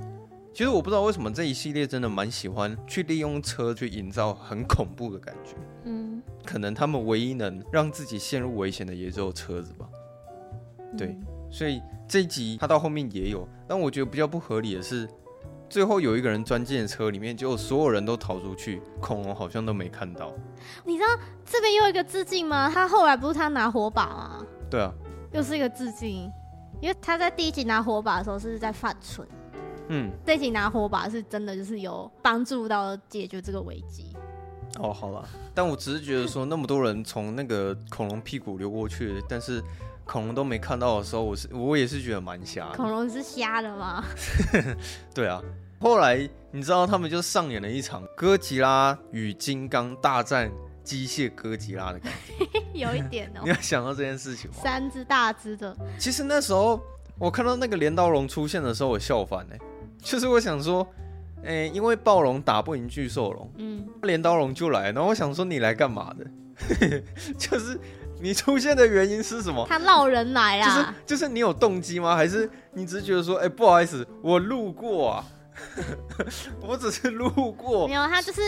[0.52, 5.56] 其实我不知道为什么这一系列真的蛮喜欢去利用车去营造很恐怖的感觉。
[5.84, 9.88] 嗯，可能他们唯一能让自己陷入危险的也只有车子吧。
[10.98, 11.16] 对，
[11.52, 15.08] 所以这一集他到后面也有，但我觉得比较不合理的是。
[15.74, 20.32] 最后有一个人钻进车里面，结果所有人都逃出去，恐龙好像都没看到。
[20.86, 21.08] 你知道
[21.44, 22.70] 这边又一个致敬吗？
[22.72, 24.46] 他后来不是他拿火把吗？
[24.70, 24.94] 对啊，
[25.32, 26.32] 又是一个致敬，
[26.80, 29.28] 因为他在第一集拿火把的时候是在犯蠢。
[29.88, 34.16] 嗯，这一集拿火把是真的就是有帮助到解决这个危机。
[34.78, 39.60] 哦，好了，但我只是觉得说那么多人从那个恐龙屁股流过去，但是。
[40.06, 42.76] 恐龙都没看到的时候，我是我也是觉得蛮瞎的。
[42.76, 44.04] 恐龙是瞎的吗？
[45.16, 45.42] 对啊。
[45.84, 50.50] 后来你知道他们就上演了一场哥吉拉与金刚大战
[50.82, 53.42] 机械哥吉拉的感觉， 有一点哦。
[53.44, 54.56] 你有想到这件事情吗？
[54.64, 55.76] 三只大只的。
[56.00, 56.82] 其实那时候
[57.20, 59.56] 我看到那个镰刀龙出现的时候，我笑翻了。
[60.00, 60.88] 就是我想说，
[61.44, 67.04] 哎、欸，因为暴龙打不赢巨兽龙，嗯，镰刀龙就来，然后我想说你来干嘛的？
[67.38, 67.78] 就是。
[68.22, 69.66] 你出现的原因是什么？
[69.68, 70.66] 他闹人来啊。
[70.66, 72.16] 就是就是你有动机吗？
[72.16, 75.26] 还是你只是觉得说，哎、欸，不好意思，我路过啊？
[76.62, 77.88] 我只是路过。
[77.88, 78.42] 没有，他就是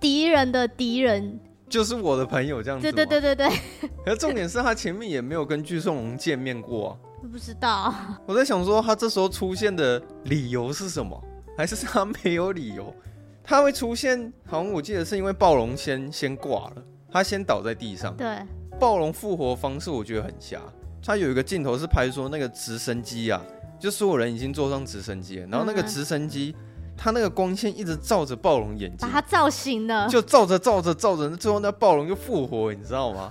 [0.00, 2.90] 敌人的敌人，就是我的朋友这样子。
[2.90, 3.58] 对对对对对。
[4.04, 6.96] 可重点是他前面也没有跟巨兽龙见面过啊。
[7.30, 7.92] 不知道。
[8.26, 11.20] 我在想说，他这时候出现的理由是什么？
[11.56, 12.94] 还是他没有理由？
[13.42, 18.16] 他会出现，好像我记得是因为暴龙先先挂了，他先倒在地上。
[18.16, 18.38] 对。
[18.78, 20.60] 暴龙复活方式我觉得很瞎。
[21.02, 23.42] 他有一个镜头是拍说那个直升机啊，
[23.78, 26.54] 就所有人已经坐上直升机了，然后那个直升机，
[26.96, 33.30] 它那个光线一直照着暴龙眼睛，把它照醒了，就照着照着照着，最后那暴龙就复活，你知道吗？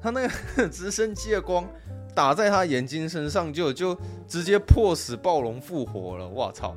[0.00, 0.20] 他那
[0.56, 1.68] 个 直升机的光
[2.14, 6.28] 打在他眼睛身上就，就就直接迫使暴龙复活了。
[6.28, 6.74] 我操！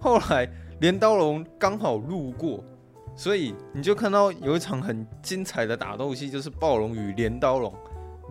[0.00, 0.48] 后来
[0.80, 2.62] 镰刀龙刚好路过，
[3.16, 7.72] 所以你就看到有一场很精彩的打斗戏，就是暴龙与镰刀龙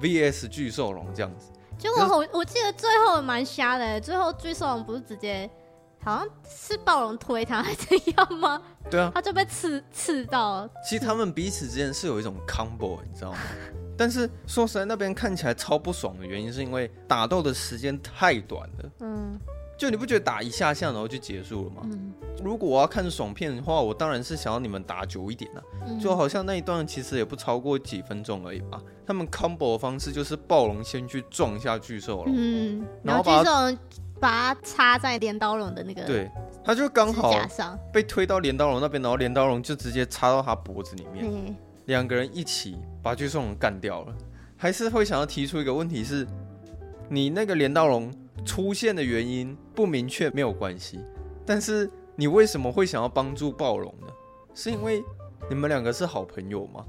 [0.02, 1.52] VS 巨兽龙这样子。
[1.78, 5.50] 结果我我记得最后蛮瞎的，最后巨兽龙不是直接
[6.04, 8.62] 好像是暴龙推他还是怎样吗？
[8.90, 10.70] 对啊，他就被刺刺到了。
[10.84, 13.38] 其实他们彼此之间是有一种 combo，你知道吗？
[13.98, 18.90] 但是说实在，那边看起来超不爽的原因是因为打斗的时间太短了。
[19.00, 19.40] 嗯。
[19.78, 21.82] 就你不觉得打一下下然后就结束了吗？
[21.84, 25.62] 嗯、如果我要看爽片的话，我当然是想要你们打久一点啊。
[25.88, 28.82] 嗯、就好像那一段其实也不超过几分钟而已吧。
[29.06, 33.78] 他们 combo 的方式就是暴龙先去撞一下巨兽龙，嗯，然后巨兽龙
[34.20, 36.32] 把它插在镰刀龙的那个，对，
[36.64, 37.34] 他就刚好
[37.92, 44.16] 被推到镰刀龙那边，然后镰刀龙就直接插到他脖子里面，两、嗯、个人一起把巨兽龙干掉了。
[44.56, 46.26] 还是会想要提出一个问题是，
[47.10, 48.10] 你那个镰刀龙。
[48.46, 51.00] 出现的原因不明确，没有关系。
[51.46, 54.08] 但是你为什么会想要帮助暴龙呢？
[54.54, 55.04] 是因为
[55.50, 56.86] 你们两个是好朋友吗？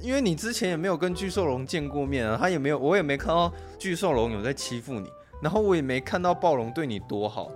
[0.00, 5.10] 因为你之前也没有跟巨兽龙见过面啊，他也没有，我也没看到巨兽龙有在欺负你，
[5.42, 7.50] 然后我也没看到暴龙对你多好。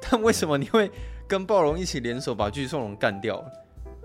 [0.00, 0.90] 但为什么你会
[1.28, 3.44] 跟暴龙一起联手把巨兽龙干掉？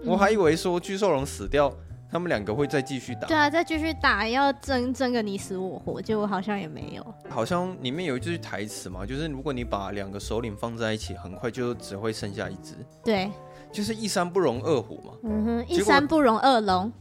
[0.05, 1.73] 我还以为说巨兽龙死掉。
[2.09, 7.15] 他们两个会再继续打，对啊，再继续打，要争争个你死我活，结果好像也没有。
[7.29, 12.75] 好像里面有一句台词嘛，就是如果你把两个首领放在一起，很快就只会剩下一只。
[13.03, 13.29] 对，
[13.71, 15.13] 就是一山不容二虎嘛。
[15.23, 16.91] 嗯哼，一山不容二龙。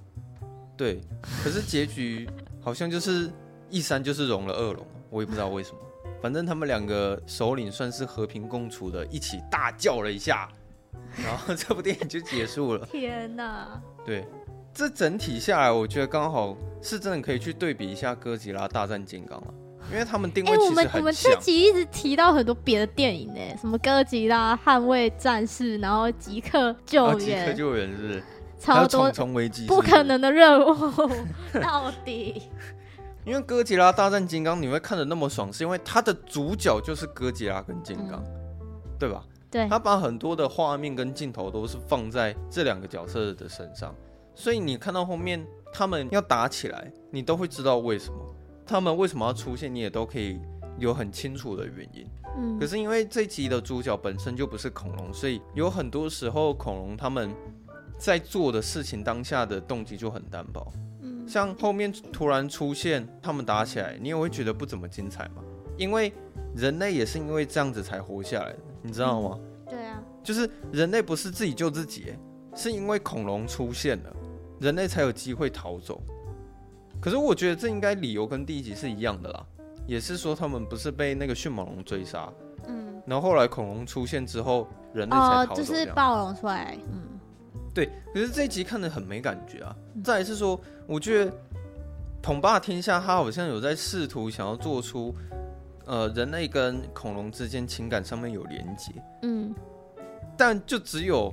[0.77, 1.01] 对，
[1.43, 2.29] 可是结局
[2.61, 3.31] 好像就是
[3.71, 5.79] 一山就是容了二龙，我也不知道为什么。
[6.21, 10.49] 反正他们两个首领算是和平共处的，一起大叫了一下，
[11.25, 12.85] 然后这部电影就结束了。
[12.91, 13.81] 天哪！
[14.05, 14.27] 对。
[14.77, 19.55] 这整体下来，我觉得刚好是真的可以去对比一下《哥吉拉大战金刚》了，
[19.91, 20.85] 因为他们定位其实很像。
[20.85, 27.17] 我们我们这集一直提到很多别的电影呢，什么《哥吉拉》《捍卫战士》，然后《即刻救援》。
[27.19, 28.23] 即刻救援是不是？
[28.59, 30.75] 超多重重危机，不可能的任务，
[31.63, 32.43] 到底？
[33.25, 38.23] 因为《哥吉拉大战金刚》你会看的那么爽，是因为它的主角就是哥吉拉跟金刚，
[38.61, 38.67] 嗯、
[38.99, 39.25] 对吧？
[39.51, 39.67] 对。
[39.69, 43.95] 他把很多的画面跟镜头都是放在这两个角色的身上。
[44.37, 48.19] 所以你看到后面他们要打起来，你都会知道为什么
[48.67, 50.39] 他们为什么要出现，你也都可以
[50.79, 52.07] 有很清楚的原因。
[52.37, 57.35] 嗯，可是因为这集的主角本身就不是恐龙，所以有很多时候恐龙他们
[57.99, 60.71] 在做的事情当下的动机就很单薄。
[61.01, 65.43] 嗯，像后面突然出现他们打起来，你也会觉得不怎么精彩嘛。
[65.79, 66.13] 因为
[66.55, 69.39] 人类也是因为这样子才活下来的，你知道吗？
[69.39, 72.13] 嗯，对啊，就是人类不是自己救自己，
[72.55, 74.17] 是因为恐龙出现了。
[74.61, 76.01] 人类才有机会逃走，
[77.01, 79.47] 可是我觉得这应该理由跟第一集是一样的啦，
[79.87, 82.33] 也是说他们不是被那个迅猛龙追杀，
[82.67, 85.53] 嗯，然后后来恐龙出现之后，人类才逃走。
[85.53, 87.03] 哦，就是暴龙出来，嗯，
[87.75, 87.91] 对。
[88.15, 89.77] 可是这一集看的很没感觉啊。
[90.03, 91.33] 再来是说，我觉得
[92.23, 95.15] 统霸天下他好像有在试图想要做出，
[95.85, 98.91] 呃，人类跟恐龙之间情感上面有连结，
[99.23, 99.55] 嗯，
[100.37, 101.33] 但就只有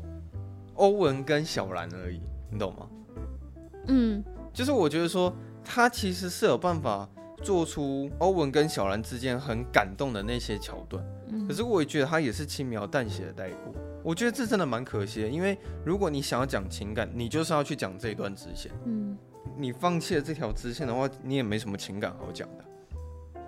[0.75, 2.86] 欧文跟小兰而已，你懂吗？
[3.87, 7.07] 嗯，就是我觉得说他其实是有办法
[7.41, 13.73] 做出欧文跟小兰之间很感动的那些桥段，嗯，可是我也觉得他也是轻描淡写的带过。
[14.03, 18.71] 我觉得这真的蛮可惜的，因为如果你想要讲情感，你就是要去讲这一段支线。
[18.86, 19.17] 嗯，
[19.57, 22.65] 你放弃了这条支线的话，你也没什么情感好讲的。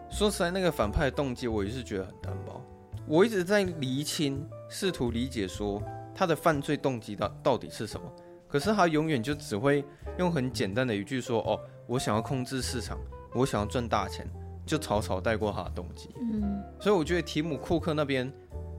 [0.09, 2.61] 说实在，那个反派的动机我也是觉得很单薄。
[3.05, 5.83] 我一直在厘清，试图理解说
[6.13, 8.09] 他的犯罪动机到到底是什么。
[8.47, 9.83] 可是他永远就只会
[10.17, 12.97] 用很简单的一句说：“哦，我想要控制市场，
[13.33, 14.27] 我想要赚大钱，
[14.65, 18.31] 就草草带过他的动机。”嗯，所以我觉得提姆·库克那边，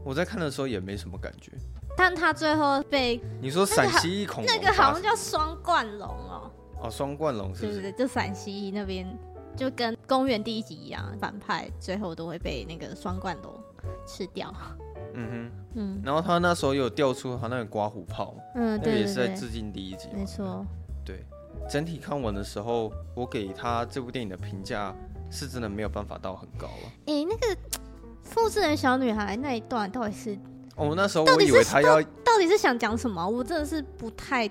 [0.05, 1.53] 我在看的时候也没什么感觉。
[1.97, 6.51] 但他最后被你说陕西恐龙，那个好像叫双冠龙哦。
[6.83, 7.81] 哦，双冠龙是不是？
[7.81, 9.07] 对对对，就陕西那边
[9.57, 13.53] 就跟公园第一集一样，反派最后都会被那个双冠龙
[14.07, 14.53] 吃掉。
[15.15, 20.67] 嗯哼，嗯，然后他那时候有调出他那个刮胡泡，嗯，对，也是在致敬第一集，没错。
[21.67, 24.95] 对，整体看完的时候，我给他这部电影的评价
[25.31, 26.93] 是真的没有办法到很高了。
[27.07, 27.57] 诶、欸，那个
[28.23, 30.39] 复制人小女孩那一段到底是？
[30.77, 33.27] 哦，那时候我以为他要到底，到底是想讲什么？
[33.27, 34.47] 我真的是不太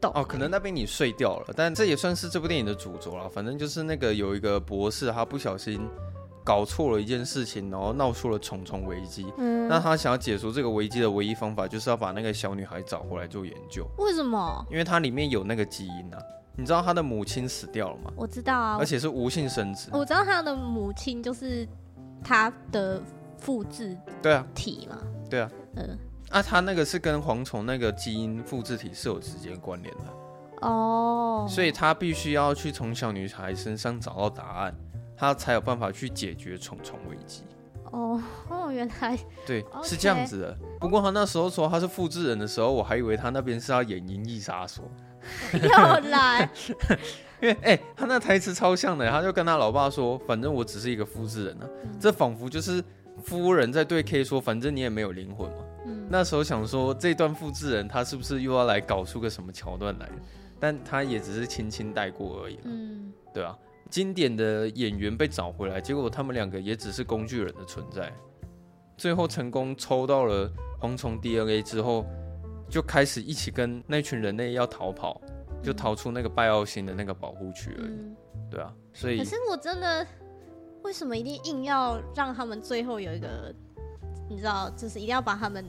[0.00, 0.10] 懂。
[0.14, 3.28] 哦，可能那边你睡掉了，但这也算是这部电影的主轴了。
[3.28, 5.80] 反正就是那个有一个博士，他不小心
[6.48, 9.26] 搞错了一件事情，然后闹出了重重危机。
[9.36, 13.86] 嗯，那他想要解除这个危机的唯一方法，就是要把那个小女孩找回来做研究。
[13.98, 14.66] 为什么？
[14.70, 16.18] 因为它里面有那个基因啊。
[16.56, 18.10] 你知道他的母亲死掉了吗？
[18.16, 19.90] 我知道啊，而且是无性生殖。
[19.92, 21.68] 我知道他的母亲就是
[22.24, 22.98] 他的
[23.36, 24.96] 复制对啊体嘛。
[25.28, 25.98] 对啊，嗯，
[26.30, 34.74] 啊，他那个是跟蝗虫那个基因复制体是有直接关联的哦，所以他必须要去从小女孩身上找到答案，
[35.18, 37.42] 他才有办法去解决虫虫危机。
[37.90, 40.58] 哦哦， 原来对.是这样子的。
[40.78, 44.82] 不过他那时候说他是复制人的时候，我还以为他那边是要演《银翼杀手》，
[45.60, 46.48] 又来，
[47.42, 51.66] 因为哎、欸，他那台词超像的，他就跟他老爸说：“反正我只是一个复制人啊。
[51.84, 52.82] 嗯”这仿佛就是。
[53.24, 55.56] 夫人在对 K 说：“反正你也没有灵魂嘛。
[55.86, 60.08] 嗯”那时候想说，这段复制人他是不是又要来搞出个什么桥段来？
[60.60, 62.60] 但他也只是轻轻带过而已。
[62.62, 63.58] 嗯，对啊，
[63.88, 68.12] 经典的演员被找回来，结果他们两个也只是工具人的存在。
[68.96, 72.06] 最后成功抽到了蝗虫 DNA 之后，
[72.68, 75.20] 就开始一起跟那群人类要逃跑，
[75.62, 78.50] 就逃出那个拜奥星的那个保护区而已。
[78.50, 80.06] 对啊，所以可是我真的。
[80.84, 83.52] 为什么一定硬要让他们最后有一个，
[84.30, 85.62] 你知道，就是一定要把他们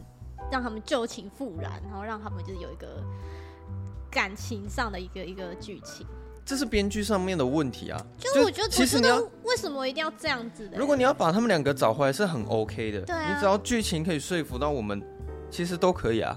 [0.51, 3.03] 让他们旧情复燃，然后让他们就是有一个
[4.09, 6.05] 感情上的一个一个剧情？
[6.49, 8.05] 这是编剧上面的问题啊。
[8.17, 10.79] 就是我觉得，其实你要为什么一定要这样子的？
[10.79, 13.01] 如果你要把他们两个找回来，是很 OK 的。
[13.01, 14.99] 对啊，你只要剧情可以说服到我们，
[15.51, 16.35] 其实都可以啊。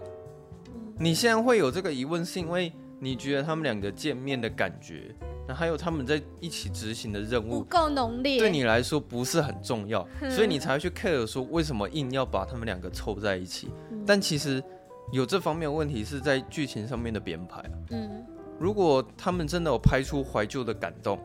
[0.99, 5.15] 你现在会有这个疑问，是因为你觉得他们两个见面的感觉？
[5.49, 13.71] 那还有他们在一起执行的任务不够浓烈，对你来说不是很重要，所以你才会去 care 说为什么硬要把他们两个凑在一起。
[13.91, 14.05] 嗯。
[14.07, 14.63] 但其实
[15.11, 17.65] 有这方面的问题是在剧情上面的编排。
[17.91, 18.25] 嗯，
[18.59, 21.19] 如果他们真的有拍出怀旧的感动，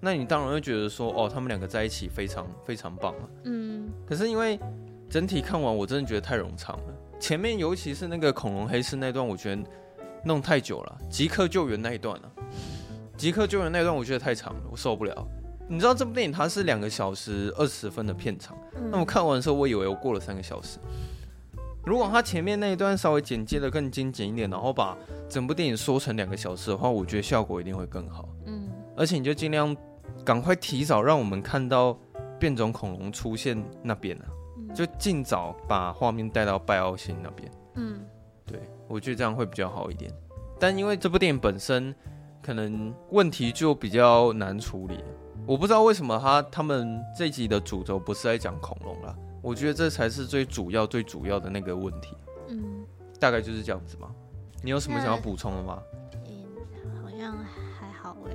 [0.00, 3.28] 那你当然会觉得说哦，他们两个在一起非常非常棒啊。
[3.44, 4.58] 嗯，可是因为
[5.08, 6.94] 整体看完，我真的觉得太冗长了。
[7.18, 9.62] 前面尤其是那个恐龙黑市那段，我觉得
[10.24, 12.30] 弄太久了，即刻救援那一段啊。
[13.16, 15.26] 即刻救援那一段我觉得太长了，我受不了。
[15.68, 20.78] 你知道这部电影它是两个小时二十分的片长，嗯，那我看完的时候我以为我过了三个小时。
[21.86, 28.28] 如果他前面那一段稍微剪接的更精简一点，然后把整部电影缩成两个小时的话，我觉得效果一定会更好。
[28.44, 29.74] 嗯，而且你就尽量
[30.24, 31.96] 赶快提早让我们看到
[32.38, 34.26] 变种恐龙出现那边啊，
[34.74, 37.50] 就尽早把画面带到拜奥星那边。
[37.76, 38.04] 嗯，
[38.44, 40.12] 对，我觉得这样会比较好一点。
[40.58, 41.94] 但因为这部电影本身。
[42.42, 45.02] 可能问题就比较难处理，
[45.48, 49.16] 我不知道为什么他他们这集的主轴不是在讲恐龙啦，
[49.46, 52.16] 我觉得这才是最主要最主要的那个问题。
[52.48, 52.84] 嗯，
[53.20, 54.10] 大概就是这样子嘛。
[54.60, 55.80] 你有什么想要补充的吗？
[56.26, 56.44] 嗯，
[57.00, 57.38] 好像
[57.78, 58.32] 还好哎。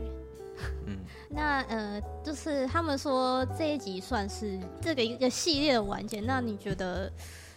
[0.85, 0.97] 嗯，
[1.29, 7.11] 那呃，就是他们说这一集算是这个一个系列的完结，那你觉得？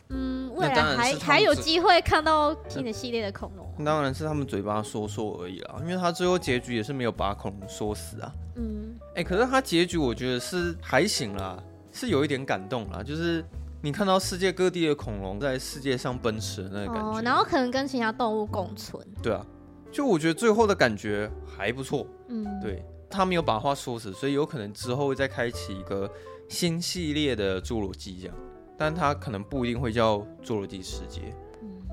[0.08, 3.84] 嗯，未来还还有机会看到新的系列的恐龙，啊。
[3.84, 8.32] 当然是他们嘴巴说说而已啦，因为他最后结局也是没有把恐龙说死啊。
[8.56, 11.62] 嗯，哎、欸，可是他结局我觉得是还行啦，
[11.94, 13.42] 是有一点感动啦，就是
[13.80, 19.02] 你看到世界各地的恐龙在世界上奔驰的那个感觉，哦，然后可能跟其他动物共存。
[19.22, 19.46] 对啊，
[19.92, 22.06] 就我觉得最后的感觉还不错。
[22.28, 26.10] 嗯，对，他没有把话说死，所以有可能之后会再开启一个
[26.48, 28.36] 新系列的侏罗纪这样。
[28.76, 31.32] 但它可能不一定会叫侏罗纪世界，
[31.62, 31.86] 嗯，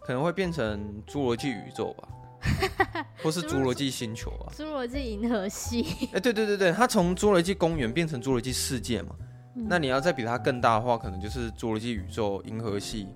[0.00, 2.06] 可能会变成侏罗纪宇宙吧，
[3.22, 6.08] 或是侏罗纪星球啊，侏罗纪银河系。
[6.12, 9.14] 哎，对对对对，它从侏罗纪公园变成侏罗纪世界嘛，
[9.56, 13.08] 嗯，那你要再比它更大的话，可能就是侏罗纪宇宙、银河系、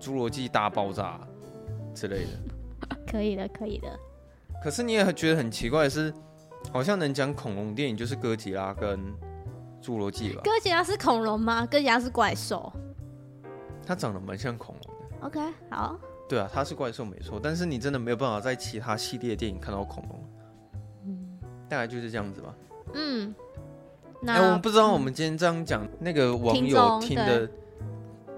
[0.00, 1.20] 侏罗纪大爆炸
[1.94, 2.96] 之类的。
[3.10, 3.88] 可以的，可以的。
[4.62, 6.12] 可是你也觉得很奇怪的是，
[6.72, 8.98] 好像能讲恐龙电影就是哥吉拉跟。
[9.82, 10.42] 侏罗纪吧？
[10.44, 11.66] 哥吉拉是恐龙吗？
[11.66, 12.72] 哥吉拉是怪兽。
[13.84, 15.26] 它长得蛮像恐龙的。
[15.26, 15.40] OK，
[15.70, 15.98] 好。
[16.32, 20.18] 对啊，它是怪兽没错，但是你真的没有办法在其他系列电影看到恐龙。
[21.04, 22.54] 嗯，大概就是这样子吧。
[22.94, 23.34] 嗯。
[24.22, 27.46] 那、欸，我们不知道我们今天这样讲、嗯，那个网友听的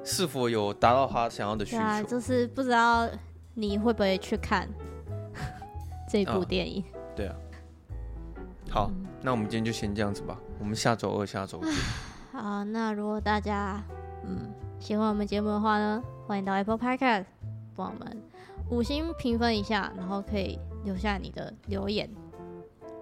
[0.03, 1.83] 是否有达到他想要的需求？
[1.83, 3.09] 啊、就是不知道
[3.55, 4.69] 你会不会去看
[6.11, 6.83] 这部电影？
[6.83, 7.37] 啊对啊。
[8.71, 10.37] 好、嗯，那我们今天就先这样子吧。
[10.59, 11.71] 我们下周二、下周见。
[12.33, 13.81] 好，那如果大家
[14.25, 17.27] 嗯喜欢我们节目的话呢，欢迎到 Apple Podcast
[17.77, 18.23] 帮我们
[18.71, 22.09] 五星评分一下，然后可以留下你的留言。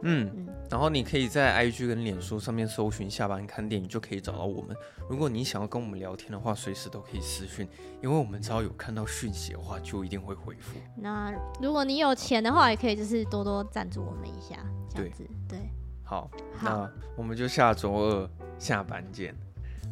[0.04, 4.76] 嗯，嗯，然后你可以在 IG 跟脸书上面搜寻“下班看电影”，就可以找到我们。
[5.08, 7.68] 如果你想要跟我们聊天的话，随时都可以私讯，
[8.02, 10.76] 因为我们只要有看到讯息的话，就一定会回复。
[10.96, 14.56] 那如果你有钱的话，也可以就是多多赞助我们一下，
[14.88, 15.58] 这样子对。
[15.60, 15.70] 对，
[16.02, 19.32] 好，好，那我们就下周二下班见，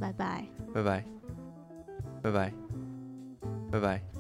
[0.00, 1.04] 拜拜，拜拜，
[2.20, 2.52] 拜拜，
[3.70, 4.19] 拜拜。